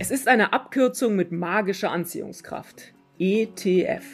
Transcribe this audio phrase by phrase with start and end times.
[0.00, 2.94] Es ist eine Abkürzung mit magischer Anziehungskraft.
[3.18, 4.04] ETF.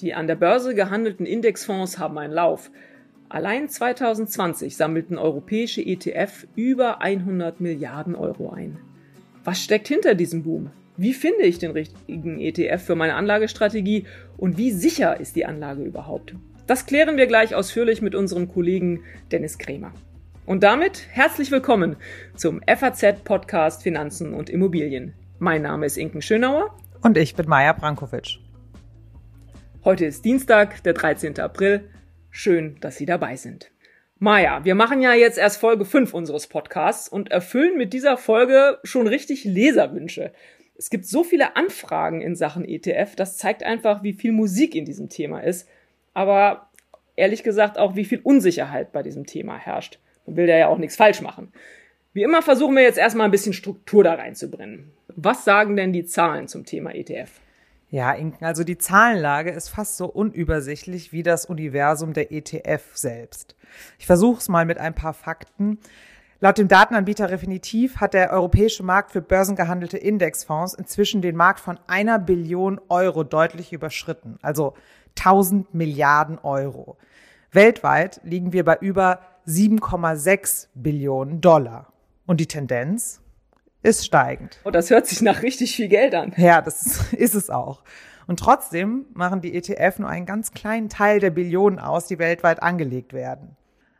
[0.00, 2.70] Die an der Börse gehandelten Indexfonds haben einen Lauf.
[3.28, 8.78] Allein 2020 sammelten europäische ETF über 100 Milliarden Euro ein.
[9.44, 10.70] Was steckt hinter diesem Boom?
[10.96, 14.04] Wie finde ich den richtigen ETF für meine Anlagestrategie
[14.36, 16.34] und wie sicher ist die Anlage überhaupt?
[16.66, 19.94] Das klären wir gleich ausführlich mit unserem Kollegen Dennis Krämer.
[20.48, 21.96] Und damit herzlich willkommen
[22.34, 25.12] zum FAZ Podcast Finanzen und Immobilien.
[25.38, 26.74] Mein Name ist Inken Schönauer.
[27.02, 28.38] Und ich bin Maja Brankovic.
[29.84, 31.38] Heute ist Dienstag, der 13.
[31.38, 31.90] April.
[32.30, 33.70] Schön, dass Sie dabei sind.
[34.18, 38.78] Maja, wir machen ja jetzt erst Folge 5 unseres Podcasts und erfüllen mit dieser Folge
[38.84, 40.32] schon richtig Leserwünsche.
[40.78, 44.86] Es gibt so viele Anfragen in Sachen ETF, das zeigt einfach, wie viel Musik in
[44.86, 45.68] diesem Thema ist,
[46.14, 46.70] aber
[47.16, 49.98] ehrlich gesagt auch, wie viel Unsicherheit bei diesem Thema herrscht.
[50.28, 51.52] Man will da ja auch nichts falsch machen.
[52.12, 54.92] Wie immer versuchen wir jetzt erstmal ein bisschen Struktur da reinzubringen.
[55.16, 57.30] Was sagen denn die Zahlen zum Thema ETF?
[57.90, 63.56] Ja, Inken, also die Zahlenlage ist fast so unübersichtlich wie das Universum der ETF selbst.
[63.98, 65.78] Ich versuche es mal mit ein paar Fakten.
[66.40, 71.80] Laut dem Datenanbieter Refinitiv hat der europäische Markt für börsengehandelte Indexfonds inzwischen den Markt von
[71.86, 74.74] einer Billion Euro deutlich überschritten, also
[75.16, 76.98] 1000 Milliarden Euro.
[77.52, 81.92] Weltweit liegen wir bei über 7,6 Billionen Dollar.
[82.26, 83.22] Und die Tendenz?
[83.82, 84.58] ist steigend.
[84.64, 86.32] Und oh, das hört sich nach richtig viel Geld an.
[86.36, 87.82] Ja, das ist es auch.
[88.26, 92.62] Und trotzdem machen die ETF nur einen ganz kleinen Teil der Billionen aus, die weltweit
[92.62, 93.56] angelegt werden.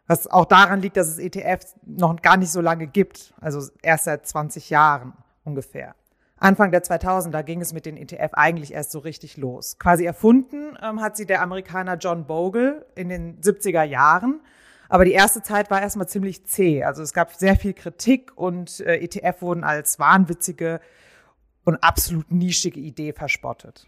[0.06, 4.04] Was auch daran liegt, dass es ETFs noch gar nicht so lange gibt, also erst
[4.04, 5.12] seit 20 Jahren
[5.44, 5.94] ungefähr.
[6.38, 9.78] Anfang der 2000er ging es mit den ETF eigentlich erst so richtig los.
[9.78, 14.40] Quasi erfunden ähm, hat sie der Amerikaner John Bogle in den 70er Jahren
[14.88, 16.84] aber die erste Zeit war erstmal ziemlich zäh.
[16.84, 20.80] Also es gab sehr viel Kritik und äh, ETF wurden als wahnwitzige
[21.64, 23.86] und absolut nischige Idee verspottet.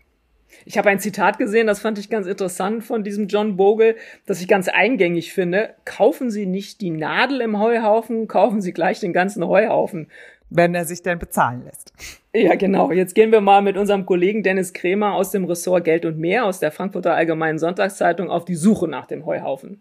[0.65, 3.97] Ich habe ein Zitat gesehen, das fand ich ganz interessant von diesem John Bogle,
[4.27, 5.75] das ich ganz eingängig finde.
[5.85, 10.09] Kaufen Sie nicht die Nadel im Heuhaufen, kaufen Sie gleich den ganzen Heuhaufen.
[10.53, 11.93] Wenn er sich denn bezahlen lässt.
[12.35, 12.91] Ja, genau.
[12.91, 16.45] Jetzt gehen wir mal mit unserem Kollegen Dennis Kremer aus dem Ressort Geld und Mehr
[16.45, 19.81] aus der Frankfurter Allgemeinen Sonntagszeitung auf die Suche nach dem Heuhaufen.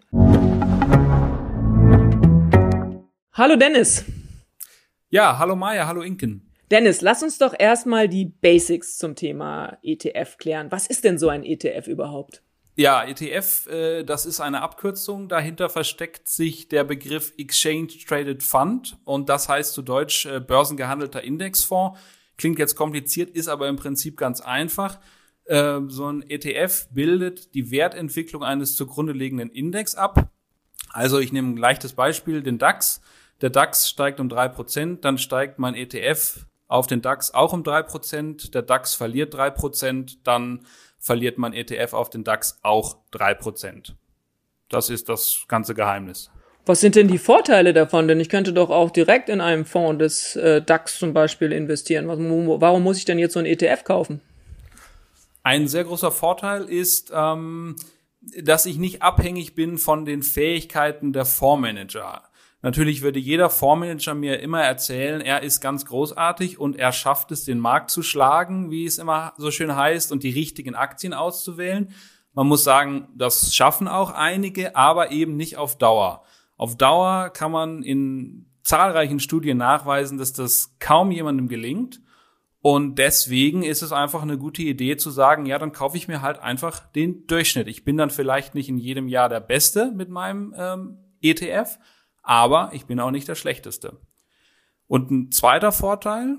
[3.40, 4.04] Hallo Dennis.
[5.10, 6.52] Ja, hallo Maya, hallo Inken.
[6.72, 10.74] Dennis, lass uns doch erstmal die Basics zum Thema ETF klären.
[10.74, 12.44] Was ist denn so ein ETF überhaupt?
[12.76, 15.30] Ja, ETF, äh, das ist eine Abkürzung.
[15.30, 21.24] Dahinter versteckt sich der Begriff Exchange Traded Fund und das heißt zu Deutsch äh, börsengehandelter
[21.24, 21.98] Indexfonds.
[22.38, 25.00] Klingt jetzt kompliziert, ist aber im Prinzip ganz einfach.
[25.46, 30.30] Äh, so ein ETF bildet die Wertentwicklung eines zugrunde liegenden Index ab.
[30.92, 33.00] Also ich nehme ein leichtes Beispiel, den DAX
[33.42, 37.64] der DAX steigt um drei Prozent, dann steigt mein ETF auf den DAX auch um
[37.64, 40.66] drei Prozent, der DAX verliert drei Prozent, dann
[41.00, 43.96] verliert mein ETF auf den DAX auch drei Prozent.
[44.70, 46.30] Das ist das ganze Geheimnis.
[46.66, 48.08] Was sind denn die Vorteile davon?
[48.08, 52.08] Denn ich könnte doch auch direkt in einem Fonds des äh, DAX zum Beispiel investieren.
[52.08, 54.22] warum muss ich denn jetzt so ein ETF kaufen?
[55.42, 57.78] Ein sehr großer Vorteil ist, ähm,
[58.22, 62.29] dass ich nicht abhängig bin von den Fähigkeiten der Fondsmanager.
[62.62, 67.46] Natürlich würde jeder Fondsmanager mir immer erzählen, er ist ganz großartig und er schafft es,
[67.46, 71.94] den Markt zu schlagen, wie es immer so schön heißt, und die richtigen Aktien auszuwählen.
[72.34, 76.24] Man muss sagen, das schaffen auch einige, aber eben nicht auf Dauer.
[76.58, 82.02] Auf Dauer kann man in zahlreichen Studien nachweisen, dass das kaum jemandem gelingt.
[82.62, 86.22] Und deswegen ist es einfach eine gute Idee zu sagen, ja, dann kaufe ich mir
[86.22, 87.70] halt einfach den Durchschnitt.
[87.70, 91.80] Ich bin dann vielleicht nicht in jedem Jahr der Beste mit meinem ähm, ETF,
[92.30, 93.98] aber ich bin auch nicht der Schlechteste.
[94.86, 96.38] Und ein zweiter Vorteil,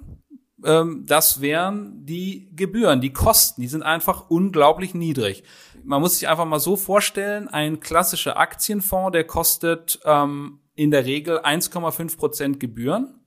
[0.65, 5.43] ähm, das wären die Gebühren, die Kosten, die sind einfach unglaublich niedrig.
[5.83, 11.07] Man muss sich einfach mal so vorstellen, ein klassischer Aktienfonds, der kostet ähm, in der
[11.07, 13.19] Regel 1,5 Prozent Gebühren.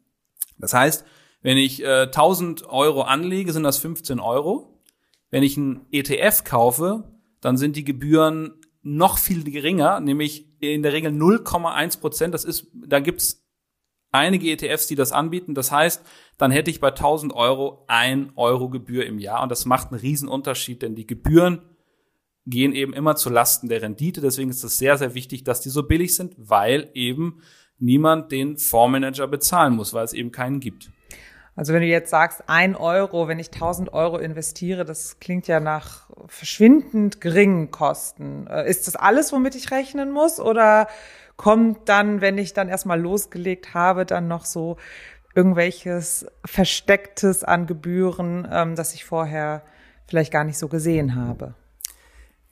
[0.57, 1.03] Das heißt,
[1.41, 4.79] wenn ich äh, 1000 Euro anlege, sind das 15 Euro.
[5.31, 7.11] Wenn ich einen ETF kaufe,
[7.41, 8.53] dann sind die Gebühren
[8.83, 12.33] noch viel geringer, nämlich in der Regel 0,1 Prozent.
[12.33, 13.43] Das ist, da gibt's
[14.11, 15.55] einige ETFs, die das anbieten.
[15.55, 16.03] Das heißt,
[16.37, 19.99] dann hätte ich bei 1000 Euro ein Euro Gebühr im Jahr und das macht einen
[19.99, 21.61] riesen Unterschied, denn die Gebühren
[22.45, 24.21] gehen eben immer zu Lasten der Rendite.
[24.21, 27.41] Deswegen ist es sehr, sehr wichtig, dass die so billig sind, weil eben
[27.79, 30.91] niemand den Fondsmanager bezahlen muss, weil es eben keinen gibt.
[31.55, 35.59] Also wenn du jetzt sagst, ein Euro, wenn ich 1000 Euro investiere, das klingt ja
[35.59, 38.47] nach verschwindend geringen Kosten.
[38.47, 40.39] Äh, ist das alles, womit ich rechnen muss?
[40.39, 40.87] Oder
[41.37, 44.77] kommt dann, wenn ich dann erstmal losgelegt habe, dann noch so
[45.35, 49.63] irgendwelches Verstecktes an Gebühren, ähm, das ich vorher
[50.07, 51.55] vielleicht gar nicht so gesehen habe.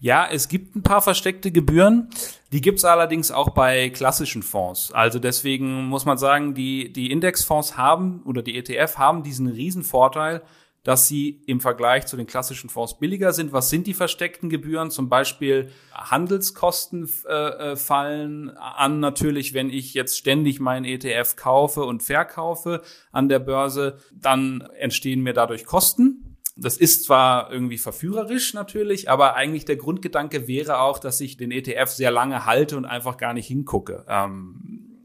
[0.04, 2.10] Ja, es gibt ein paar versteckte Gebühren.
[2.52, 4.92] Die gibt's allerdings auch bei klassischen Fonds.
[4.92, 10.42] Also deswegen muss man sagen, die, die Indexfonds haben oder die ETF haben diesen Riesenvorteil,
[10.84, 13.54] dass sie im Vergleich zu den klassischen Fonds billiger sind.
[13.54, 14.90] Was sind die versteckten Gebühren?
[14.90, 21.84] Zum Beispiel Handelskosten äh, äh fallen an natürlich, wenn ich jetzt ständig meinen ETF kaufe
[21.84, 22.82] und verkaufe
[23.12, 26.21] an der Börse, dann entstehen mir dadurch Kosten
[26.62, 31.52] das ist zwar irgendwie verführerisch natürlich, aber eigentlich der Grundgedanke wäre auch, dass ich den
[31.52, 34.06] ETF sehr lange halte und einfach gar nicht hingucke.
[34.08, 35.02] Ähm,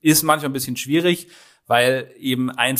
[0.00, 1.28] ist manchmal ein bisschen schwierig,
[1.66, 2.78] weil eben ein,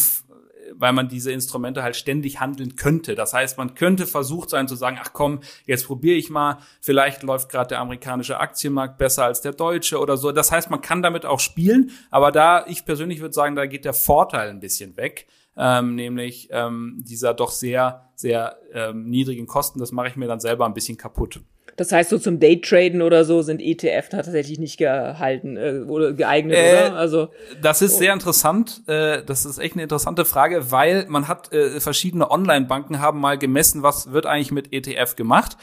[0.74, 3.14] weil man diese Instrumente halt ständig handeln könnte.
[3.14, 7.22] Das heißt, man könnte versucht sein zu sagen, ach komm, jetzt probiere ich mal, vielleicht
[7.22, 10.32] läuft gerade der amerikanische Aktienmarkt besser als der deutsche oder so.
[10.32, 13.84] Das heißt, man kann damit auch spielen, aber da, ich persönlich würde sagen, da geht
[13.84, 15.26] der Vorteil ein bisschen weg
[15.58, 19.80] ähm, nämlich ähm, dieser doch sehr, sehr ähm, niedrigen Kosten.
[19.80, 21.40] Das mache ich mir dann selber ein bisschen kaputt.
[21.76, 26.56] Das heißt, so zum Daytraden oder so sind ETF tatsächlich nicht gehalten äh, oder geeignet,
[26.56, 26.96] äh, oder?
[26.96, 27.28] Also
[27.62, 27.98] das ist oh.
[27.98, 28.82] sehr interessant.
[28.88, 33.38] Äh, das ist echt eine interessante Frage, weil man hat äh, verschiedene Online-Banken haben mal
[33.38, 35.56] gemessen, was wird eigentlich mit ETF gemacht.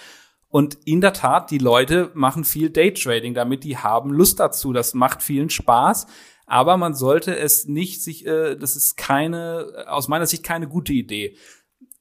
[0.47, 4.71] Und in der Tat, die Leute machen viel Daytrading damit, die haben Lust dazu.
[4.71, 6.07] Das macht vielen Spaß
[6.45, 10.93] aber man sollte es nicht sich, äh, das ist keine, aus meiner Sicht keine gute
[10.93, 11.35] Idee,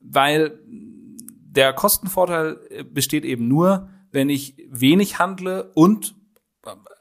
[0.01, 6.15] weil der Kostenvorteil äh, besteht eben nur, wenn ich wenig handle und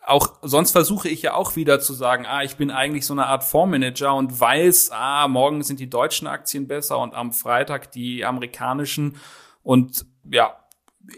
[0.05, 3.27] auch sonst versuche ich ja auch wieder zu sagen, ah, ich bin eigentlich so eine
[3.27, 8.25] Art Fondsmanager und weiß, ah, morgen sind die deutschen Aktien besser und am Freitag die
[8.25, 9.15] amerikanischen.
[9.61, 10.57] Und ja,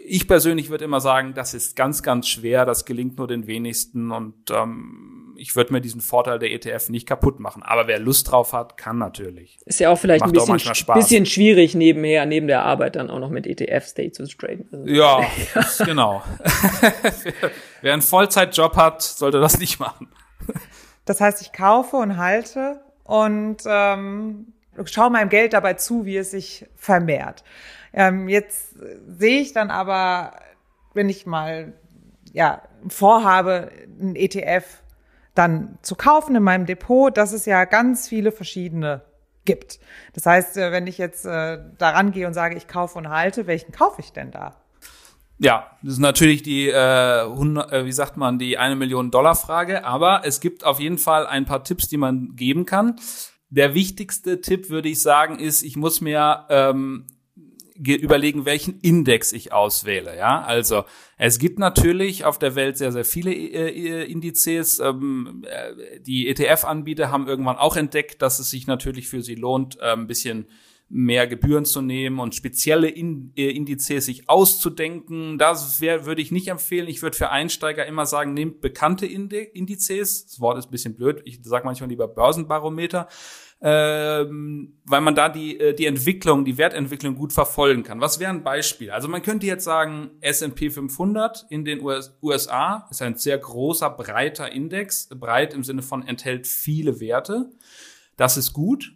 [0.04, 4.12] ich persönlich würde immer sagen, das ist ganz, ganz schwer, das gelingt nur den wenigsten
[4.12, 7.62] und ähm, ich würde mir diesen Vorteil der ETF nicht kaputt machen.
[7.62, 9.58] Aber wer Lust drauf hat, kann natürlich.
[9.64, 13.18] Ist ja auch vielleicht Macht ein bisschen, bisschen schwierig nebenher, neben der Arbeit dann auch
[13.18, 14.68] noch mit ETFs Day zu traden.
[14.72, 15.20] Also ja,
[15.84, 16.22] genau.
[17.82, 20.08] wer einen Vollzeitjob hat, sollte das nicht machen.
[21.04, 24.52] Das heißt, ich kaufe und halte und ähm,
[24.84, 27.44] schaue meinem Geld dabei zu, wie es sich vermehrt.
[27.92, 28.74] Ähm, jetzt
[29.08, 30.32] sehe ich dann aber,
[30.94, 31.72] wenn ich mal
[32.32, 34.82] ja vorhabe, ein ETF
[35.36, 39.02] dann zu kaufen in meinem Depot, dass es ja ganz viele verschiedene
[39.44, 39.78] gibt.
[40.12, 43.46] Das heißt, äh, wenn ich jetzt äh, daran gehe und sage, ich kaufe und halte,
[43.46, 44.56] welchen kaufe ich denn da?
[45.38, 49.34] Ja, das ist natürlich die, äh, 100, äh, wie sagt man, die eine Million Dollar
[49.34, 49.84] Frage.
[49.84, 52.96] Aber es gibt auf jeden Fall ein paar Tipps, die man geben kann.
[53.50, 57.06] Der wichtigste Tipp, würde ich sagen, ist, ich muss mir ähm,
[57.78, 60.16] überlegen, welchen Index ich auswähle.
[60.16, 60.84] Ja, also
[61.16, 64.78] es gibt natürlich auf der Welt sehr, sehr viele äh, äh Indizes.
[64.78, 69.78] Ähm, äh, die ETF-Anbieter haben irgendwann auch entdeckt, dass es sich natürlich für sie lohnt,
[69.80, 70.46] äh, ein bisschen
[70.88, 75.36] mehr Gebühren zu nehmen und spezielle äh, Indizes sich auszudenken.
[75.36, 76.86] Das wär, würde ich nicht empfehlen.
[76.88, 80.26] Ich würde für Einsteiger immer sagen, nehmt bekannte Indi Indizes.
[80.26, 81.22] Das Wort ist ein bisschen blöd.
[81.24, 83.08] Ich sage manchmal lieber Börsenbarometer
[83.62, 88.00] ähm, weil man da die, äh, die Entwicklung, die Wertentwicklung gut verfolgen kann.
[88.00, 88.90] Was wäre ein Beispiel?
[88.90, 94.52] Also man könnte jetzt sagen, S&P 500 in den USA ist ein sehr großer, breiter
[94.52, 97.50] Index, breit im Sinne von enthält viele Werte.
[98.16, 98.94] Das ist gut.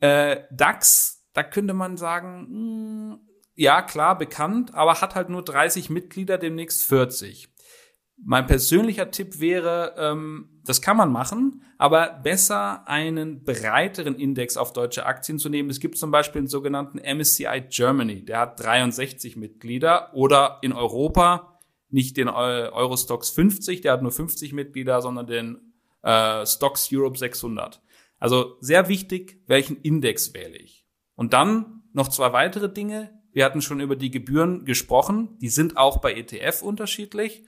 [0.00, 3.20] Äh, DAX, da könnte man sagen, mh, hm,
[3.54, 7.50] ja klar, bekannt, aber hat halt nur 30 Mitglieder, demnächst 40.
[8.22, 14.72] Mein persönlicher Tipp wäre, ähm, das kann man machen, aber besser einen breiteren Index auf
[14.72, 15.70] deutsche Aktien zu nehmen.
[15.70, 21.58] Es gibt zum Beispiel den sogenannten MSCI Germany, der hat 63 Mitglieder oder in Europa
[21.88, 25.72] nicht den Eurostox 50, der hat nur 50 Mitglieder, sondern den
[26.02, 27.82] äh, Stocks Europe 600.
[28.18, 30.86] Also sehr wichtig, welchen Index wähle ich.
[31.16, 33.18] Und dann noch zwei weitere Dinge.
[33.32, 35.38] Wir hatten schon über die Gebühren gesprochen.
[35.40, 37.44] Die sind auch bei ETF unterschiedlich.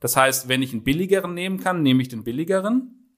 [0.00, 3.14] Das heißt, wenn ich einen billigeren nehmen kann, nehme ich den billigeren.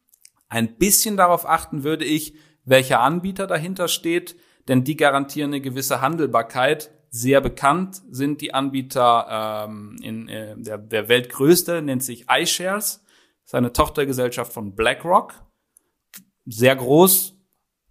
[0.49, 4.37] Ein bisschen darauf achten würde ich, welcher Anbieter dahinter steht,
[4.69, 6.91] denn die garantieren eine gewisse Handelbarkeit.
[7.11, 13.03] Sehr bekannt sind die Anbieter ähm, in äh, der, der weltgrößte, nennt sich iShares,
[13.45, 15.35] ist eine Tochtergesellschaft von BlackRock.
[16.45, 17.35] Sehr groß,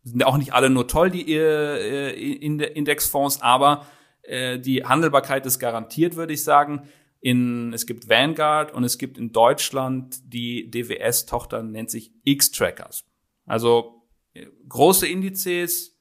[0.03, 3.88] sind auch nicht alle nur toll, die äh, Indexfonds, aber
[4.22, 6.88] äh, die Handelbarkeit ist garantiert, würde ich sagen
[7.27, 13.03] in, es gibt Vanguard und es gibt in Deutschland die DWS-Tochter nennt sich X-Trackers.
[13.46, 14.03] Also
[14.34, 16.00] äh, große Indizes,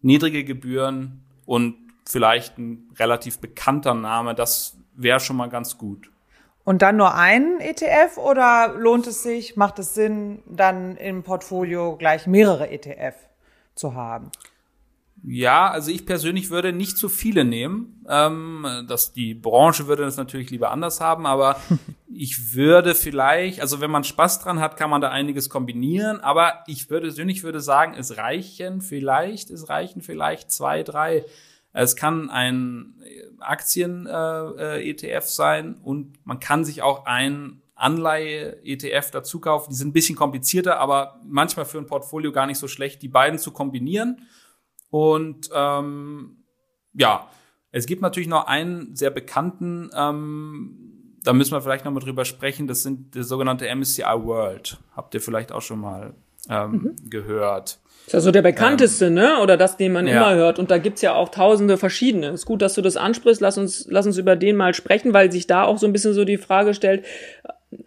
[0.00, 1.76] niedrige Gebühren und
[2.06, 6.10] vielleicht ein relativ bekannter Name, das wäre schon mal ganz gut.
[6.64, 11.96] Und dann nur einen ETF oder lohnt es sich, macht es Sinn, dann im Portfolio
[11.98, 13.16] gleich mehrere ETF
[13.74, 14.30] zu haben?
[15.24, 18.04] Ja, also ich persönlich würde nicht zu viele nehmen.
[18.08, 21.56] Ähm, dass die Branche würde das natürlich lieber anders haben, aber
[22.12, 26.20] ich würde vielleicht, also wenn man Spaß dran hat, kann man da einiges kombinieren.
[26.20, 31.24] Aber ich würde persönlich würde sagen, es reichen vielleicht, es reichen vielleicht zwei, drei.
[31.72, 32.94] Es kann ein
[33.38, 39.70] Aktien-ETF äh, äh, sein und man kann sich auch ein Anleihe-ETF dazu kaufen.
[39.70, 43.08] Die sind ein bisschen komplizierter, aber manchmal für ein Portfolio gar nicht so schlecht, die
[43.08, 44.26] beiden zu kombinieren
[44.92, 46.44] und ähm,
[46.92, 47.26] ja,
[47.70, 52.26] es gibt natürlich noch einen sehr bekannten, ähm, da müssen wir vielleicht noch mal drüber
[52.26, 54.76] sprechen, das sind der sogenannte MSCI World.
[54.94, 56.12] Habt ihr vielleicht auch schon mal
[56.50, 57.10] ähm, mhm.
[57.10, 57.78] gehört.
[58.06, 59.38] Ist ja so der bekannteste, ähm, ne?
[59.40, 60.12] Oder das, den man ja.
[60.12, 60.58] immer hört.
[60.58, 62.28] Und da gibt's ja auch tausende verschiedene.
[62.28, 63.40] Ist gut, dass du das ansprichst.
[63.40, 66.12] Lass uns, lass uns über den mal sprechen, weil sich da auch so ein bisschen
[66.12, 67.06] so die Frage stellt,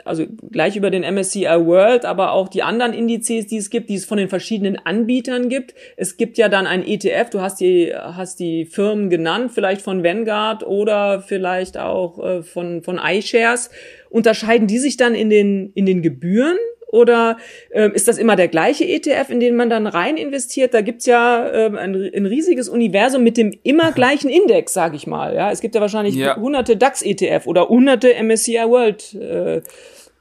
[0.04, 3.96] also gleich über den MSCI World, aber auch die anderen Indizes, die es gibt, die
[3.96, 5.74] es von den verschiedenen Anbietern gibt.
[5.98, 10.04] Es gibt ja dann ein ETF, du hast die, hast die Firmen genannt, vielleicht von
[10.04, 13.70] Vanguard oder vielleicht auch äh, von, von iShares.
[14.10, 16.58] Unterscheiden die sich dann in den, in den Gebühren
[16.96, 17.38] oder
[17.70, 20.74] äh, ist das immer der gleiche ETF, in den man dann rein investiert?
[20.74, 25.06] Da gibt's ja äh, ein, ein riesiges Universum mit dem immer gleichen Index, sage ich
[25.06, 25.36] mal.
[25.36, 26.36] Ja, es gibt ja wahrscheinlich ja.
[26.38, 29.62] hunderte DAX-ETF oder hunderte MSCI World äh,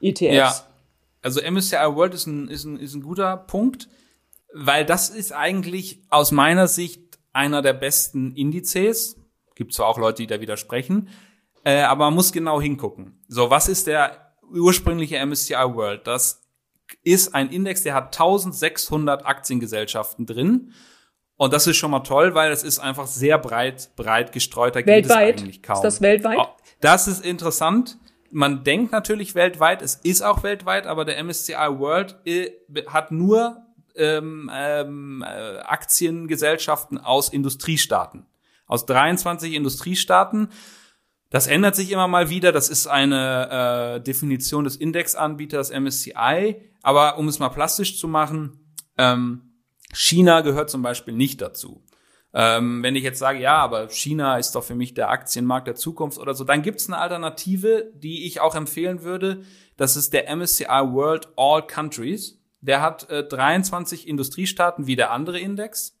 [0.01, 0.35] ETFs.
[0.35, 0.53] Ja,
[1.21, 3.89] also MSCI World ist ein, ist, ein, ist ein guter Punkt,
[4.53, 9.17] weil das ist eigentlich aus meiner Sicht einer der besten Indizes.
[9.55, 11.09] Gibt zwar auch Leute, die da widersprechen,
[11.63, 13.23] äh, aber man muss genau hingucken.
[13.27, 16.05] So, was ist der ursprüngliche MSCI World?
[16.05, 16.44] Das
[17.03, 20.73] ist ein Index, der hat 1600 Aktiengesellschaften drin.
[21.37, 24.75] Und das ist schon mal toll, weil es ist einfach sehr breit, breit gestreut.
[24.75, 25.41] Da weltweit?
[25.41, 25.77] eigentlich kaum.
[25.77, 26.37] Ist das weltweit?
[26.39, 26.47] Oh,
[26.79, 27.97] das ist interessant.
[28.31, 32.51] Man denkt natürlich weltweit, es ist auch weltweit, aber der MSCI World äh,
[32.87, 33.65] hat nur
[33.95, 38.25] ähm, ähm, äh, Aktiengesellschaften aus Industriestaaten.
[38.67, 40.49] Aus 23 Industriestaaten.
[41.35, 42.53] Das ändert sich immer mal wieder.
[42.53, 46.55] Das ist eine äh, Definition des Indexanbieters MSCI.
[46.81, 49.41] Aber um es mal plastisch zu machen, ähm,
[49.93, 51.83] China gehört zum Beispiel nicht dazu.
[52.33, 55.75] Ähm, wenn ich jetzt sage, ja, aber China ist doch für mich der Aktienmarkt der
[55.75, 59.43] Zukunft oder so, dann gibt es eine Alternative, die ich auch empfehlen würde.
[59.75, 62.39] Das ist der MSCI World All Countries.
[62.61, 65.94] Der hat äh, 23 Industriestaaten wie der andere Index,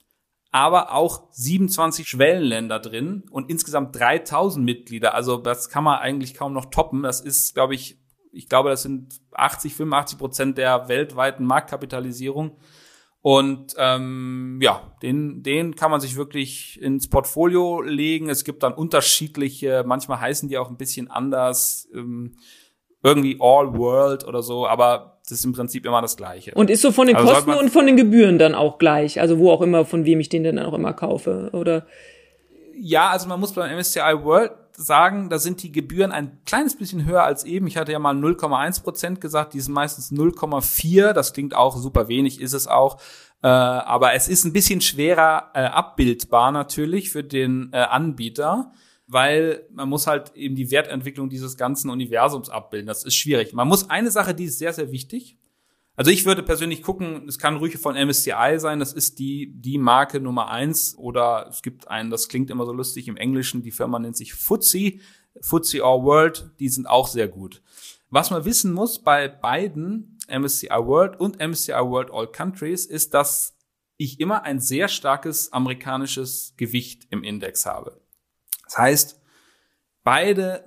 [0.55, 5.13] aber auch 27 Schwellenländer drin und insgesamt 3000 Mitglieder.
[5.13, 7.03] Also das kann man eigentlich kaum noch toppen.
[7.03, 7.99] Das ist, glaube ich,
[8.31, 12.57] ich glaube, das sind 80, 85 Prozent der weltweiten Marktkapitalisierung.
[13.19, 18.29] Und ähm, ja, den, den kann man sich wirklich ins Portfolio legen.
[18.29, 22.37] Es gibt dann unterschiedliche, manchmal heißen die auch ein bisschen anders, ähm,
[23.03, 26.53] irgendwie All World oder so, aber das ist im Prinzip immer das Gleiche.
[26.53, 29.39] Und ist so von den also Kosten und von den Gebühren dann auch gleich, also
[29.39, 31.85] wo auch immer, von wem ich den dann auch immer kaufe, oder?
[32.77, 37.05] Ja, also man muss beim MSCI World sagen, da sind die Gebühren ein kleines bisschen
[37.05, 37.67] höher als eben.
[37.67, 41.13] Ich hatte ja mal 0,1 Prozent gesagt, die sind meistens 0,4.
[41.13, 42.97] Das klingt auch super wenig, ist es auch.
[43.41, 48.71] Äh, aber es ist ein bisschen schwerer äh, abbildbar natürlich für den äh, Anbieter,
[49.07, 52.87] weil man muss halt eben die Wertentwicklung dieses ganzen Universums abbilden.
[52.87, 53.53] Das ist schwierig.
[53.53, 55.37] Man muss eine Sache, die ist sehr, sehr wichtig.
[55.97, 59.77] Also ich würde persönlich gucken, es kann ruhig von MSCI sein, das ist die, die
[59.77, 63.71] Marke Nummer eins oder es gibt einen, das klingt immer so lustig im Englischen, die
[63.71, 64.99] Firma nennt sich FTSE,
[65.39, 67.61] FTSE All World, die sind auch sehr gut.
[68.09, 73.57] Was man wissen muss bei beiden, MSCI World und MSCI World All Countries, ist, dass
[73.95, 78.01] ich immer ein sehr starkes amerikanisches Gewicht im Index habe.
[78.65, 79.21] Das heißt,
[80.03, 80.63] beide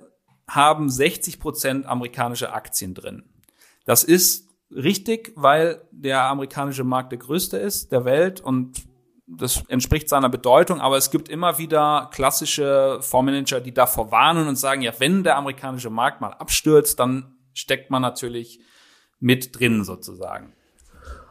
[0.47, 3.23] haben 60 Prozent amerikanische Aktien drin.
[3.85, 8.83] Das ist richtig, weil der amerikanische Markt der größte ist der Welt und
[9.27, 14.55] das entspricht seiner Bedeutung, aber es gibt immer wieder klassische Fondsmanager, die davor warnen und
[14.55, 18.59] sagen, ja, wenn der amerikanische Markt mal abstürzt, dann steckt man natürlich
[19.19, 20.53] mit drin sozusagen.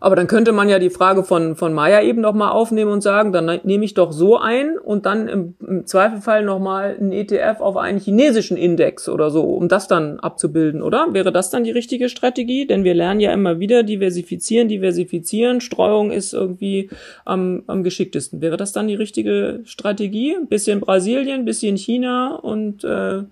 [0.00, 3.32] Aber dann könnte man ja die Frage von, von Maya eben nochmal aufnehmen und sagen,
[3.32, 7.76] dann nehme ich doch so ein und dann im, im Zweifelfall nochmal einen ETF auf
[7.76, 11.08] einen chinesischen Index oder so, um das dann abzubilden, oder?
[11.12, 12.66] Wäre das dann die richtige Strategie?
[12.66, 16.90] Denn wir lernen ja immer wieder, diversifizieren, diversifizieren, Streuung ist irgendwie
[17.24, 18.40] am, am geschicktesten.
[18.40, 20.36] Wäre das dann die richtige Strategie?
[20.36, 23.22] Ein bisschen Brasilien, bisschen China und äh,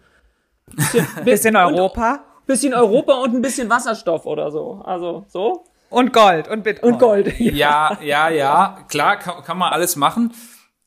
[0.74, 2.24] bisschen, bisschen Europa?
[2.46, 4.80] bisschen Europa und ein bisschen Wasserstoff oder so.
[4.84, 5.64] Also so.
[5.88, 6.92] Und Gold und Bitcoin.
[6.92, 7.34] Und Gold.
[7.38, 8.84] Ja, ja, ja.
[8.88, 10.32] Klar, kann, kann man alles machen.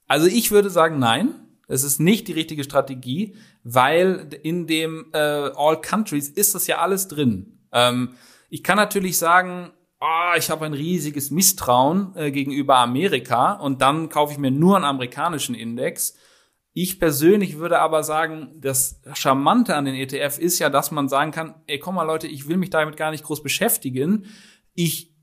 [0.08, 1.36] Also ich würde sagen, nein.
[1.70, 6.80] Es ist nicht die richtige Strategie, weil in dem äh, All Countries ist das ja
[6.80, 7.60] alles drin.
[7.72, 8.16] Ähm,
[8.50, 9.70] ich kann natürlich sagen,
[10.02, 14.76] oh, ich habe ein riesiges Misstrauen äh, gegenüber Amerika und dann kaufe ich mir nur
[14.76, 16.16] einen amerikanischen Index.
[16.74, 21.32] Ich persönlich würde aber sagen, das Charmante an den ETF ist ja, dass man sagen
[21.32, 24.26] kann, ey, komm mal Leute, ich will mich damit gar nicht groß beschäftigen.
[24.82, 25.14] Ich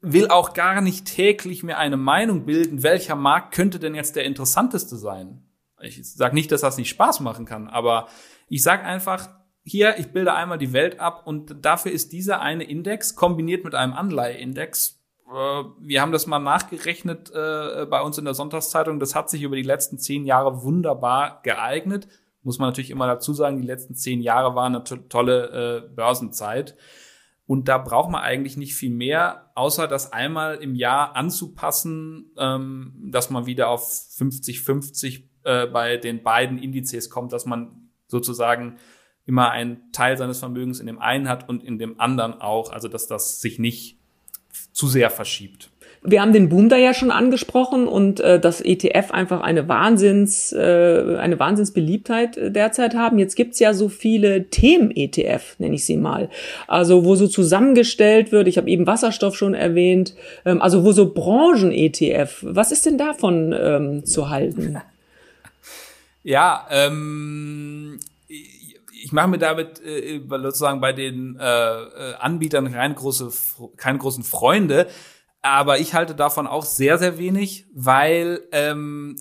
[0.00, 4.24] will auch gar nicht täglich mir eine Meinung bilden, welcher Markt könnte denn jetzt der
[4.24, 5.42] interessanteste sein.
[5.82, 8.08] Ich sage nicht, dass das nicht Spaß machen kann, aber
[8.48, 9.28] ich sage einfach,
[9.64, 13.74] hier, ich bilde einmal die Welt ab und dafür ist dieser eine Index kombiniert mit
[13.74, 14.98] einem Anleiheindex.
[15.30, 18.98] Äh, wir haben das mal nachgerechnet äh, bei uns in der Sonntagszeitung.
[18.98, 22.08] Das hat sich über die letzten zehn Jahre wunderbar geeignet.
[22.42, 25.94] Muss man natürlich immer dazu sagen, die letzten zehn Jahre waren eine to tolle äh,
[25.94, 26.76] Börsenzeit.
[27.46, 32.94] Und da braucht man eigentlich nicht viel mehr, außer das einmal im Jahr anzupassen, ähm,
[33.10, 38.78] dass man wieder auf 50-50 äh, bei den beiden Indizes kommt, dass man sozusagen
[39.24, 42.88] immer einen Teil seines Vermögens in dem einen hat und in dem anderen auch, also
[42.88, 43.98] dass das sich nicht
[44.72, 45.71] zu sehr verschiebt.
[46.04, 50.52] Wir haben den Boom da ja schon angesprochen und äh, dass ETF einfach eine Wahnsinns,
[50.52, 53.20] äh, eine Wahnsinnsbeliebtheit äh, derzeit haben.
[53.20, 56.28] Jetzt gibt's ja so viele Themen-ETF, nenne ich sie mal.
[56.66, 61.12] Also wo so zusammengestellt wird, ich habe eben Wasserstoff schon erwähnt, ähm, also wo so
[61.12, 64.78] Branchen-ETF, was ist denn davon ähm, zu halten?
[66.24, 68.00] Ja, ähm,
[69.02, 73.30] ich mache mir damit äh, sozusagen bei den äh, äh, Anbietern keine, große,
[73.76, 74.86] keine großen Freunde,
[75.42, 79.16] aber ich halte davon auch sehr, sehr wenig, weil, ähm,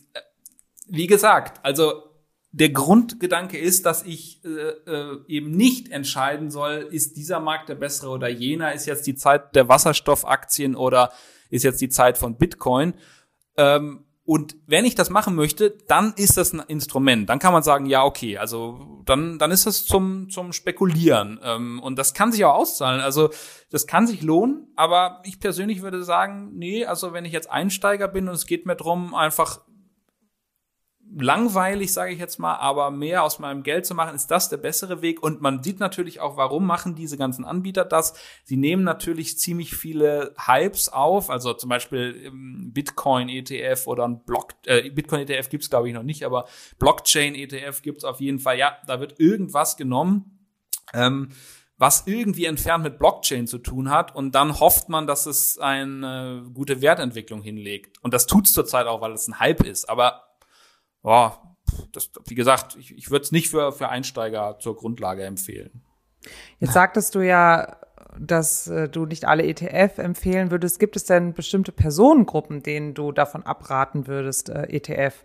[0.88, 2.04] wie gesagt, also
[2.52, 7.76] der Grundgedanke ist, dass ich äh, äh, eben nicht entscheiden soll, ist dieser Markt der
[7.76, 11.12] bessere oder jener, ist jetzt die Zeit der Wasserstoffaktien oder
[11.50, 12.94] ist jetzt die Zeit von Bitcoin.
[13.58, 17.30] Ähm, und wenn ich das machen möchte, dann ist das ein Instrument.
[17.30, 21.38] Dann kann man sagen, ja, okay, also dann, dann ist das zum, zum Spekulieren.
[21.44, 23.02] Ähm, und das kann sich auch auszahlen.
[23.02, 23.30] Also
[23.72, 28.08] das kann sich lohnen, aber ich persönlich würde sagen, nee, also wenn ich jetzt Einsteiger
[28.08, 29.60] bin und es geht mir drum, einfach
[31.20, 34.58] langweilig, sage ich jetzt mal, aber mehr aus meinem Geld zu machen, ist das der
[34.58, 35.22] bessere Weg.
[35.22, 38.14] Und man sieht natürlich auch, warum machen diese ganzen Anbieter das.
[38.44, 44.54] Sie nehmen natürlich ziemlich viele Hypes auf, also zum Beispiel ähm, Bitcoin-ETF oder ein Block,
[44.66, 46.46] äh, Bitcoin-ETF gibt's glaube ich noch nicht, aber
[46.80, 48.58] Blockchain-ETF gibt's auf jeden Fall.
[48.58, 50.40] Ja, da wird irgendwas genommen.
[50.94, 51.30] Ähm,
[51.78, 56.46] was irgendwie entfernt mit Blockchain zu tun hat und dann hofft man, dass es eine
[56.54, 57.98] gute Wertentwicklung hinlegt.
[58.04, 59.90] Und das tut's zurzeit auch, weil es ein Hype ist.
[59.90, 60.31] Aber
[61.04, 61.38] ja,
[61.92, 65.84] das, wie gesagt, ich, ich würde es nicht für, für Einsteiger zur Grundlage empfehlen.
[66.60, 67.78] Jetzt sagtest du ja,
[68.20, 70.80] dass äh, du nicht alle ETF empfehlen würdest.
[70.80, 75.24] Gibt es denn bestimmte Personengruppen, denen du davon abraten würdest, äh, ETF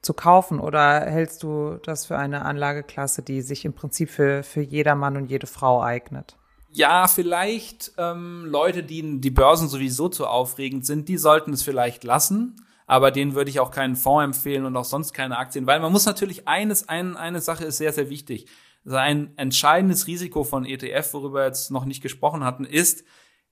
[0.00, 0.60] zu kaufen?
[0.60, 5.16] Oder hältst du das für eine Anlageklasse, die sich im Prinzip für, für jeder Mann
[5.16, 6.36] und jede Frau eignet?
[6.72, 12.04] Ja, vielleicht ähm, Leute, die die Börsen sowieso zu aufregend sind, die sollten es vielleicht
[12.04, 15.78] lassen aber denen würde ich auch keinen Fonds empfehlen und auch sonst keine Aktien, weil
[15.78, 18.46] man muss natürlich eines, ein, eine Sache ist sehr, sehr wichtig.
[18.84, 23.04] Also ein entscheidendes Risiko von ETF, worüber wir jetzt noch nicht gesprochen hatten, ist,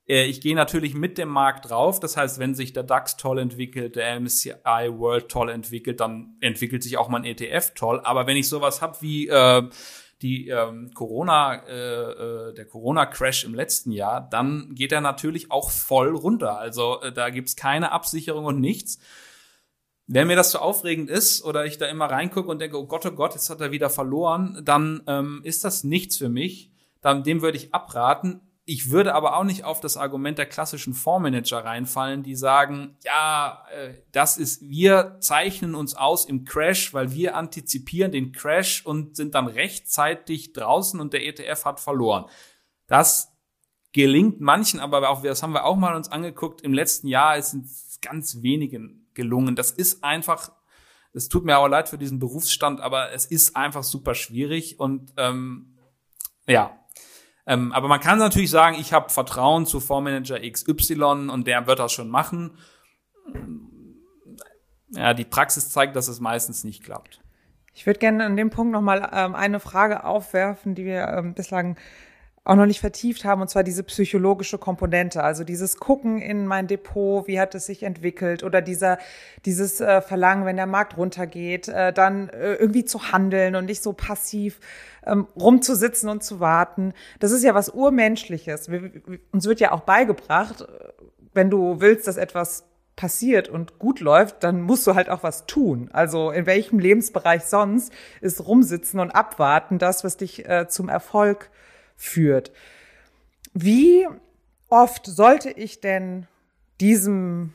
[0.09, 2.01] äh, ich gehe natürlich mit dem Markt drauf.
[2.01, 6.83] Das heißt, wenn sich der DAX toll entwickelt, der MSCI World toll entwickelt, dann entwickelt
[6.83, 8.01] sich auch mein ETF toll.
[8.03, 9.63] Aber wenn ich sowas habe wie äh,
[10.23, 15.71] die ähm, Corona, äh, äh, der Corona-Crash im letzten Jahr, dann geht er natürlich auch
[15.71, 16.59] voll runter.
[16.59, 18.99] Also äh, da gibt's keine Absicherung und nichts.
[20.07, 22.87] Wenn mir das zu so aufregend ist oder ich da immer reingucke und denke, oh
[22.87, 26.73] Gott, oh Gott, jetzt hat er wieder verloren, dann ähm, ist das nichts für mich.
[27.01, 28.41] Dann, dem würde ich abraten.
[28.71, 33.65] Ich würde aber auch nicht auf das Argument der klassischen Fondsmanager reinfallen, die sagen, ja,
[33.73, 39.17] äh, das ist, wir zeichnen uns aus im Crash, weil wir antizipieren den Crash und
[39.17, 42.27] sind dann rechtzeitig draußen und der ETF hat verloren.
[42.87, 43.33] Das
[43.93, 47.71] gelingt manchen, aber auch, das haben wir auch mal uns angeguckt, im letzten Jahr sind
[48.03, 49.57] ganz wenigen gelungen.
[49.57, 50.53] Das ist einfach,
[51.15, 55.15] es tut mir auch leid für diesen Berufsstand, aber es ist einfach super schwierig und
[55.17, 55.79] ähm,
[56.47, 56.78] ja.
[57.49, 61.79] Ähm, aber man kann natürlich sagen, ich habe Vertrauen zu Fondsmanager XY und der wird
[61.79, 62.59] das schon machen.
[64.91, 67.23] Ja, die Praxis zeigt, dass es meistens nicht klappt.
[67.73, 71.79] Ich würde gerne an dem Punkt nochmal ähm, eine Frage aufwerfen, die wir ähm, bislang
[72.49, 76.67] auch noch nicht vertieft haben, und zwar diese psychologische Komponente, also dieses Gucken in mein
[76.67, 78.97] Depot, wie hat es sich entwickelt oder dieser,
[79.45, 83.83] dieses äh, Verlangen, wenn der Markt runtergeht, äh, dann äh, irgendwie zu handeln und nicht
[83.83, 84.61] so passiv
[85.07, 86.95] ähm, rumzusitzen und zu warten.
[87.19, 88.71] Das ist ja was Urmenschliches.
[88.71, 88.93] Wir,
[89.31, 90.67] uns wird ja auch beigebracht,
[91.35, 92.65] wenn du willst, dass etwas
[92.97, 95.91] passiert und gut läuft, dann musst du halt auch was tun.
[95.93, 101.51] Also in welchem Lebensbereich sonst ist rumsitzen und abwarten das, was dich äh, zum Erfolg
[101.99, 102.53] führt.
[103.53, 104.07] Wie
[104.69, 106.27] oft sollte ich denn
[106.81, 107.53] diesem,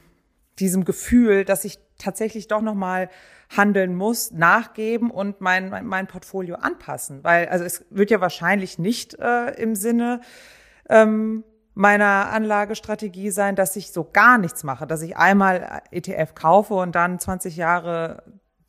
[0.60, 3.10] diesem Gefühl, dass ich tatsächlich doch noch mal
[3.50, 7.24] handeln muss, nachgeben und mein, mein, mein Portfolio anpassen?
[7.24, 10.22] Weil also es wird ja wahrscheinlich nicht äh, im Sinne
[10.90, 16.76] ähm, meiner Anlagestrategie sein, dass ich so gar nichts mache, dass ich einmal ETF kaufe
[16.76, 18.24] und dann 20 Jahre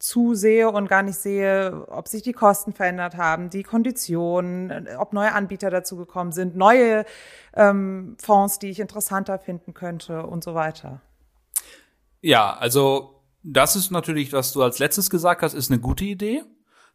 [0.05, 5.33] zusehe und gar nicht sehe, ob sich die Kosten verändert haben, die Konditionen, ob neue
[5.33, 7.07] Anbieter dazu gekommen sind, neue
[7.55, 11.01] ähm, Fonds, die ich interessanter finden könnte und so weiter.
[12.21, 16.43] Ja, also das ist natürlich, was du als letztes gesagt hast, ist eine gute Idee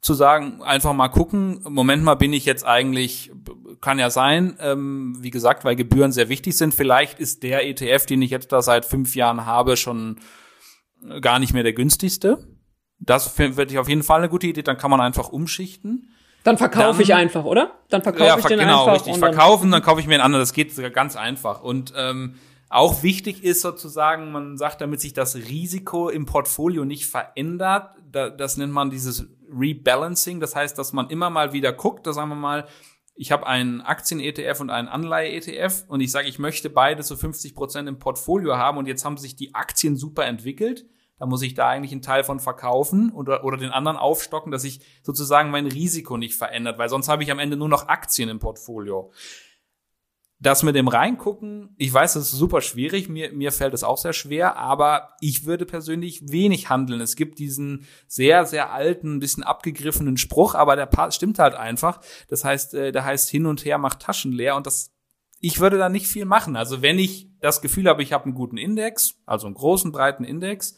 [0.01, 3.31] zu sagen, einfach mal gucken, Moment mal, bin ich jetzt eigentlich,
[3.81, 6.73] kann ja sein, ähm, wie gesagt, weil Gebühren sehr wichtig sind.
[6.73, 10.19] Vielleicht ist der ETF, den ich jetzt da seit fünf Jahren habe, schon
[11.21, 12.47] gar nicht mehr der günstigste.
[12.99, 16.09] Das finde ich auf jeden Fall eine gute Idee, dann kann man einfach umschichten.
[16.43, 17.71] Dann verkaufe ich einfach, oder?
[17.89, 19.05] Dann verkaufe ja, ich den genau, einfach.
[19.05, 20.41] Richtig, verkaufen, dann kaufe ich mir einen anderen.
[20.41, 21.61] Das geht ganz einfach.
[21.61, 22.35] Und ähm,
[22.69, 28.29] auch wichtig ist sozusagen, man sagt, damit sich das Risiko im Portfolio nicht verändert, da,
[28.29, 30.39] das nennt man dieses Rebalancing.
[30.39, 32.67] Das heißt, dass man immer mal wieder guckt, da sagen wir mal,
[33.15, 37.53] ich habe einen Aktien-ETF und einen Anleihe-ETF und ich sage, ich möchte beide zu 50
[37.53, 40.85] Prozent im Portfolio haben und jetzt haben sich die Aktien super entwickelt.
[41.19, 44.63] Da muss ich da eigentlich einen Teil von verkaufen oder, oder den anderen aufstocken, dass
[44.63, 48.29] sich sozusagen mein Risiko nicht verändert, weil sonst habe ich am Ende nur noch Aktien
[48.29, 49.11] im Portfolio
[50.41, 53.97] das mit dem Reingucken, ich weiß, das ist super schwierig, mir, mir fällt es auch
[53.97, 57.01] sehr schwer, aber ich würde persönlich wenig handeln.
[57.01, 61.99] Es gibt diesen sehr, sehr alten, bisschen abgegriffenen Spruch, aber der stimmt halt einfach.
[62.29, 64.91] Das heißt, äh, der heißt hin und her macht Taschen leer und das,
[65.41, 66.55] ich würde da nicht viel machen.
[66.55, 70.23] Also wenn ich das Gefühl habe, ich habe einen guten Index, also einen großen, breiten
[70.23, 70.77] Index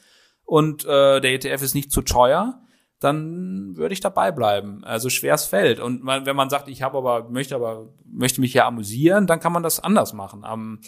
[0.51, 2.61] und äh, der ETF ist nicht zu teuer,
[2.99, 4.83] dann würde ich dabei bleiben.
[4.83, 5.79] Also schweres Feld.
[5.79, 9.39] Und man, wenn man sagt, ich habe aber, möchte aber, möchte mich ja amüsieren, dann
[9.39, 10.43] kann man das anders machen.
[10.43, 10.81] Um,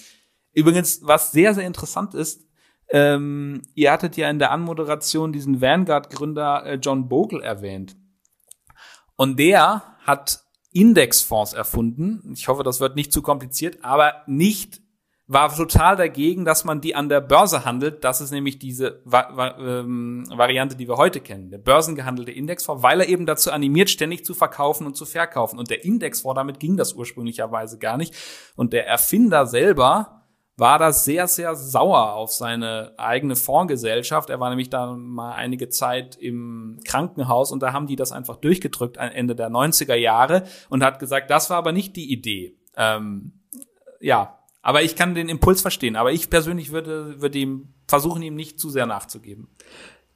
[0.51, 2.45] übrigens, was sehr, sehr interessant ist,
[2.89, 7.95] ähm, ihr hattet ja in der Anmoderation diesen Vanguard-Gründer äh, John Bogle erwähnt.
[9.15, 12.33] Und der hat Indexfonds erfunden.
[12.35, 14.82] Ich hoffe, das wird nicht zu kompliziert, aber nicht
[15.25, 18.03] war total dagegen, dass man die an der Börse handelt.
[18.03, 21.49] Das ist nämlich diese Va Va ähm, Variante, die wir heute kennen.
[21.49, 25.57] Der börsengehandelte Indexfonds, weil er eben dazu animiert, ständig zu verkaufen und zu verkaufen.
[25.59, 28.13] Und der Indexfonds, damit ging das ursprünglicherweise gar nicht.
[28.55, 30.23] Und der Erfinder selber
[30.55, 34.29] war da sehr, sehr sauer auf seine eigene Fondsgesellschaft.
[34.29, 38.37] Er war nämlich da mal einige Zeit im Krankenhaus und da haben die das einfach
[38.37, 42.55] durchgedrückt Ende der 90er Jahre und hat gesagt, das war aber nicht die Idee.
[42.75, 43.41] Ähm,
[43.99, 45.95] ja, aber ich kann den Impuls verstehen.
[45.95, 49.47] Aber ich persönlich würde, würde ihm versuchen, ihm nicht zu sehr nachzugeben.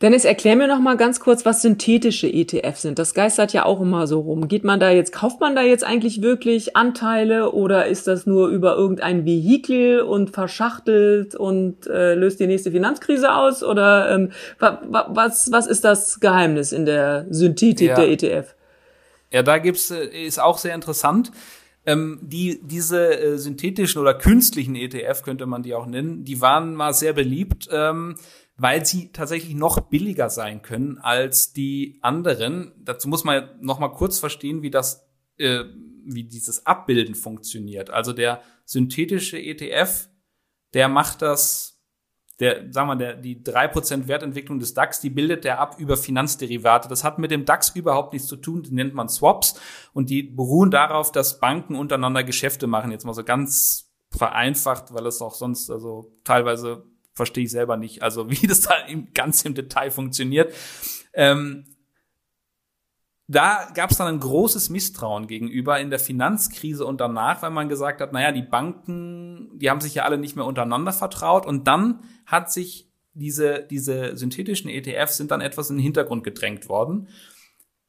[0.02, 3.00] Dennis, erklär mir noch mal ganz kurz, was synthetische ETFs sind.
[3.00, 4.48] Das geistert ja auch immer so rum.
[4.48, 8.48] Geht man da jetzt, kauft man da jetzt eigentlich wirklich Anteile oder ist das nur
[8.50, 13.64] über irgendein Vehikel und verschachtelt und äh, löst die nächste Finanzkrise aus?
[13.64, 17.96] Oder ähm, was, was ist das Geheimnis in der Synthetik ja.
[17.96, 18.56] der ETF?
[19.32, 21.32] Ja, da gibt's, äh, ist auch sehr interessant.
[21.88, 26.76] Ähm, die, diese äh, synthetischen oder künstlichen ETF könnte man die auch nennen, die waren
[26.76, 28.16] mal sehr beliebt, ähm,
[28.58, 32.74] weil sie tatsächlich noch billiger sein können als die anderen.
[32.78, 35.64] Dazu muss man noch mal kurz verstehen, wie das, äh,
[36.04, 37.90] wie dieses Abbilden funktioniert.
[37.90, 40.10] Also der synthetische ETF,
[40.74, 41.77] der macht das
[42.40, 45.98] der, sagen wir, der, die drei Prozent Wertentwicklung des DAX, die bildet der ab über
[45.98, 46.88] Finanzderivate.
[46.88, 49.60] Das hat mit dem DAX überhaupt nichts zu tun, die nennt man Swaps
[49.94, 52.92] und die beruhen darauf, dass Banken untereinander Geschäfte machen.
[52.92, 58.04] Jetzt mal so ganz vereinfacht, weil es auch sonst, also teilweise verstehe ich selber nicht,
[58.04, 60.54] also wie das da im, ganz im Detail funktioniert.
[61.14, 61.66] Ähm,
[63.28, 67.68] da gab es dann ein großes Misstrauen gegenüber in der Finanzkrise und danach, weil man
[67.68, 71.68] gesagt hat, naja, die Banken, die haben sich ja alle nicht mehr untereinander vertraut und
[71.68, 77.10] dann hat sich diese, diese synthetischen ETFs sind dann etwas in den Hintergrund gedrängt worden,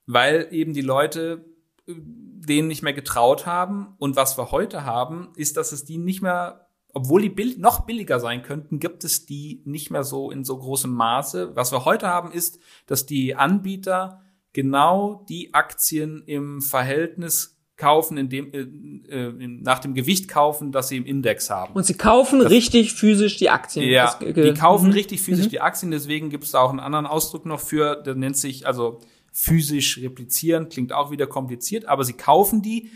[0.07, 1.45] weil eben die Leute
[1.87, 5.99] äh, denen nicht mehr getraut haben und was wir heute haben, ist, dass es die
[5.99, 10.31] nicht mehr obwohl die bill noch billiger sein könnten, gibt es die nicht mehr so
[10.31, 11.55] in so großem Maße.
[11.55, 18.29] Was wir heute haben, ist, dass die Anbieter genau die Aktien im Verhältnis kaufen, in
[18.29, 19.33] dem, äh, äh,
[19.63, 21.73] nach dem Gewicht kaufen, das sie im Index haben.
[21.75, 23.89] Und sie kaufen das, richtig physisch die Aktien.
[23.89, 24.93] Ja, das, die kaufen mhm.
[24.93, 25.51] richtig physisch mhm.
[25.51, 28.67] die Aktien, deswegen gibt es da auch einen anderen Ausdruck noch für, der nennt sich,
[28.67, 29.01] also
[29.33, 32.91] physisch replizieren, klingt auch wieder kompliziert, aber sie kaufen die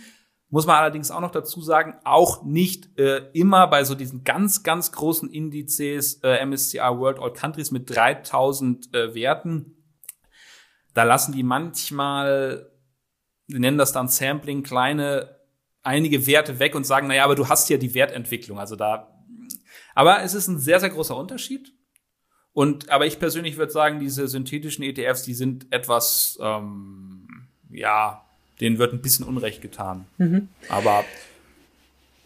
[0.50, 4.62] Muss man allerdings auch noch dazu sagen, auch nicht äh, immer bei so diesen ganz,
[4.62, 9.81] ganz großen Indizes äh, MSCI World All Countries mit 3000 äh, Werten.
[10.94, 12.70] Da lassen die manchmal,
[13.48, 15.36] die nennen das dann Sampling, kleine,
[15.82, 18.58] einige Werte weg und sagen, naja, aber du hast ja die Wertentwicklung.
[18.58, 19.12] Also da,
[19.94, 21.72] aber es ist ein sehr, sehr großer Unterschied.
[22.52, 28.24] Und aber ich persönlich würde sagen, diese synthetischen ETFs, die sind etwas, ähm, ja,
[28.60, 30.06] denen wird ein bisschen Unrecht getan.
[30.18, 30.48] Mhm.
[30.68, 31.04] Aber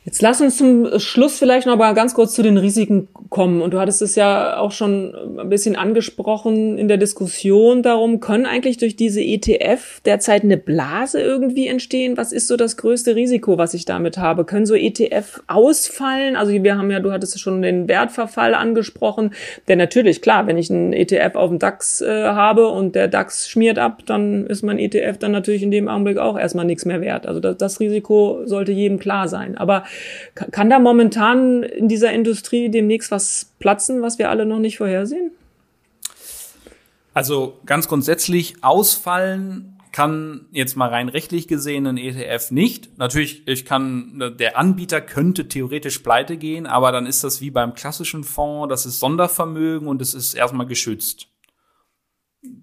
[0.06, 3.60] Jetzt lass uns zum Schluss vielleicht noch mal ganz kurz zu den Risiken kommen.
[3.60, 8.46] Und du hattest es ja auch schon ein bisschen angesprochen in der Diskussion darum, können
[8.46, 12.16] eigentlich durch diese ETF derzeit eine Blase irgendwie entstehen?
[12.16, 14.44] Was ist so das größte Risiko, was ich damit habe?
[14.44, 16.36] Können so ETF ausfallen?
[16.36, 19.32] Also wir haben ja, du hattest schon den Wertverfall angesprochen.
[19.66, 23.48] Der natürlich, klar, wenn ich einen ETF auf dem DAX äh, habe und der DAX
[23.48, 27.00] schmiert ab, dann ist mein ETF dann natürlich in dem Augenblick auch erstmal nichts mehr
[27.00, 27.26] wert.
[27.26, 29.58] Also das, das Risiko sollte jedem klar sein.
[29.58, 29.82] Aber
[30.34, 35.30] kann da momentan in dieser Industrie demnächst was platzen, was wir alle noch nicht vorhersehen?
[37.14, 42.98] Also ganz grundsätzlich ausfallen kann jetzt mal rein rechtlich gesehen ein ETF nicht.
[42.98, 47.72] Natürlich, ich kann, der Anbieter könnte theoretisch pleite gehen, aber dann ist das wie beim
[47.72, 51.28] klassischen Fonds, das ist Sondervermögen und es ist erstmal geschützt.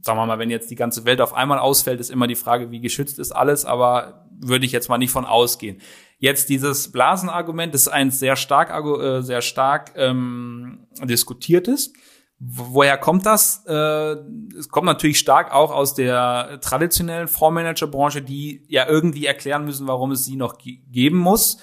[0.02, 2.72] Sagen wir mal, wenn jetzt die ganze Welt auf einmal ausfällt, ist immer die Frage,
[2.72, 5.82] wie geschützt ist alles, aber würde ich jetzt mal nicht von ausgehen.
[6.18, 11.94] Jetzt dieses Blasenargument ist ein sehr stark, äh, sehr stark ähm, diskutiertes.
[12.40, 13.64] Woher kommt das?
[13.68, 14.16] Äh,
[14.58, 20.12] es kommt natürlich stark auch aus der traditionellen Fondsmanagerbranche, die ja irgendwie erklären müssen, warum
[20.12, 21.58] es sie noch geben muss.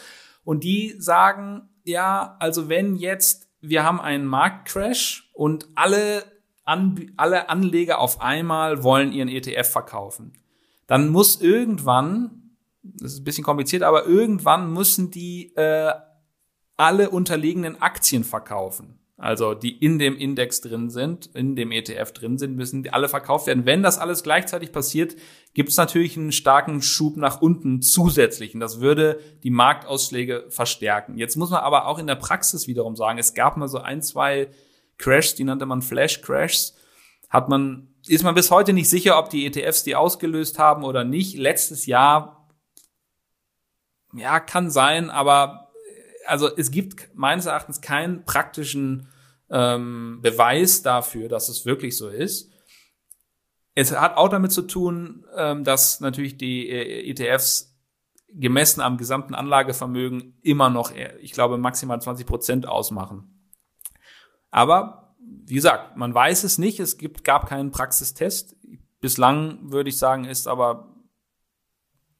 [0.44, 6.24] Und die sagen, ja, also wenn jetzt wir haben einen Marktcrash und alle,
[6.70, 10.32] An alle Anleger auf einmal wollen ihren ETF verkaufen,
[10.86, 12.40] dann muss irgendwann
[12.82, 15.92] das ist ein bisschen kompliziert, aber irgendwann müssen die äh,
[16.76, 18.96] alle unterliegenden Aktien verkaufen.
[19.18, 23.46] Also die in dem Index drin sind, in dem ETF drin sind, müssen alle verkauft
[23.46, 23.66] werden.
[23.66, 25.14] Wenn das alles gleichzeitig passiert,
[25.52, 28.60] gibt es natürlich einen starken Schub nach unten zusätzlichen.
[28.60, 31.18] Das würde die Marktausschläge verstärken.
[31.18, 34.00] Jetzt muss man aber auch in der Praxis wiederum sagen, es gab mal so ein,
[34.00, 34.48] zwei
[35.00, 36.76] Crashs, die nannte man Flash Crashs.
[37.28, 41.04] Hat man, ist man bis heute nicht sicher, ob die ETFs die ausgelöst haben oder
[41.04, 41.36] nicht.
[41.36, 42.48] Letztes Jahr
[44.14, 45.70] ja, kann sein, aber
[46.26, 49.08] also es gibt meines Erachtens keinen praktischen
[49.50, 52.52] ähm, Beweis dafür, dass es wirklich so ist.
[53.74, 57.76] Es hat auch damit zu tun, ähm, dass natürlich die äh, ETFs
[58.32, 63.39] gemessen am gesamten Anlagevermögen immer noch, äh, ich glaube, maximal 20 Prozent ausmachen.
[64.50, 65.14] Aber
[65.46, 66.80] wie gesagt, man weiß es nicht.
[66.80, 68.56] Es gibt, gab keinen Praxistest.
[69.00, 70.90] Bislang würde ich sagen, ist aber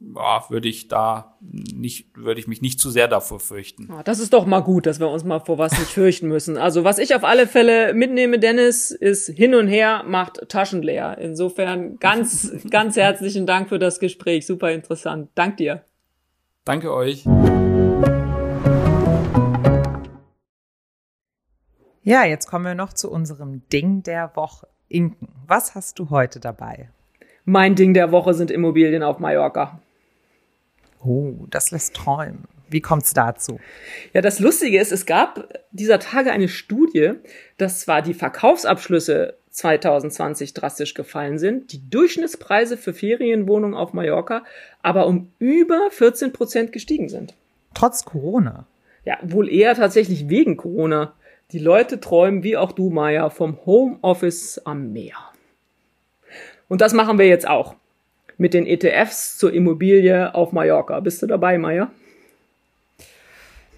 [0.01, 3.89] ja, würde ich da nicht, würde ich mich nicht zu sehr davor fürchten.
[3.91, 6.57] Ja, das ist doch mal gut, dass wir uns mal vor was nicht fürchten müssen.
[6.57, 11.19] Also was ich auf alle Fälle mitnehme, Dennis, ist hin und her macht Taschen leer.
[11.19, 14.47] Insofern ganz, ganz herzlichen Dank für das Gespräch.
[14.47, 15.29] Super interessant.
[15.35, 15.85] Dank dir.
[16.65, 17.25] Danke euch.
[22.03, 24.67] Ja, jetzt kommen wir noch zu unserem Ding der Woche.
[24.89, 26.89] Inken, was hast du heute dabei?
[27.45, 29.81] Mein Ding der Woche sind Immobilien auf Mallorca.
[31.05, 32.45] Oh, das lässt träumen.
[32.71, 33.61] Wie kommt es dazu?
[34.15, 37.13] Ja, das Lustige ist, es gab dieser Tage eine Studie,
[37.59, 44.45] dass zwar die Verkaufsabschlüsse 2020 drastisch gefallen sind, die Durchschnittspreise für Ferienwohnungen auf Mallorca
[44.83, 47.35] aber um über 14 Prozent gestiegen sind.
[47.75, 48.67] Trotz Corona?
[49.05, 51.13] Ja, wohl eher tatsächlich wegen Corona.
[51.53, 55.17] Die Leute träumen, wie auch du, Maya, vom Homeoffice am Meer.
[56.69, 57.75] Und das machen wir jetzt auch
[58.39, 61.01] mit den ETFs zur Immobilie auf Mallorca.
[61.01, 61.91] Bist du dabei, Maya?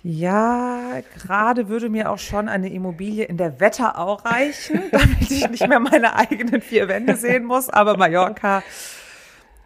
[0.05, 5.67] Ja, gerade würde mir auch schon eine Immobilie in der Wetterau reichen, damit ich nicht
[5.67, 7.71] mehr meine eigenen vier Wände sehen muss.
[7.71, 8.63] Aber Mallorca,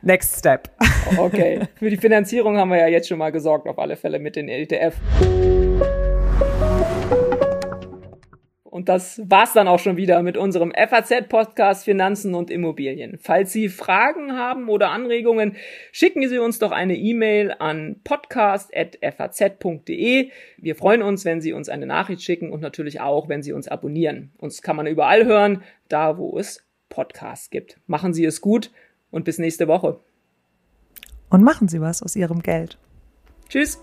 [0.02, 0.70] next step.
[1.16, 4.36] Okay, für die Finanzierung haben wir ja jetzt schon mal gesorgt, auf alle Fälle mit
[4.36, 4.94] den ETF.
[8.76, 13.16] Und das war's dann auch schon wieder mit unserem FAZ-Podcast Finanzen und Immobilien.
[13.18, 15.56] Falls Sie Fragen haben oder Anregungen,
[15.92, 20.30] schicken Sie uns doch eine E-Mail an podcast.faz.de.
[20.58, 23.66] Wir freuen uns, wenn Sie uns eine Nachricht schicken und natürlich auch, wenn Sie uns
[23.66, 24.32] abonnieren.
[24.36, 27.80] Uns kann man überall hören, da wo es Podcasts gibt.
[27.86, 28.72] Machen Sie es gut
[29.10, 30.00] und bis nächste Woche.
[31.30, 32.76] Und machen Sie was aus Ihrem Geld.
[33.48, 33.82] Tschüss.